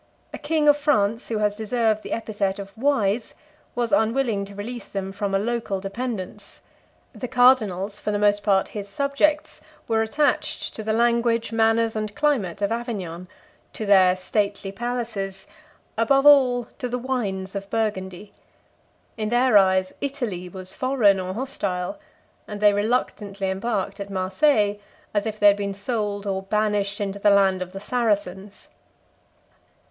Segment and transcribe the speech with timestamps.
[0.33, 3.35] A king of France, who has deserved the epithet of wise,
[3.75, 6.59] was unwilling to release them from a local dependence:
[7.13, 12.15] the cardinals, for the most part his subjects, were attached to the language, manners, and
[12.15, 13.27] climate of Avignon;
[13.73, 15.45] to their stately palaces;
[15.99, 18.33] above all, to the wines of Burgundy.
[19.17, 21.99] In their eyes, Italy was foreign or hostile;
[22.47, 24.79] and they reluctantly embarked at Marseilles,
[25.13, 28.67] as if they had been sold or banished into the land of the Saracens.